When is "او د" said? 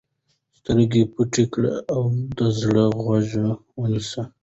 1.93-2.39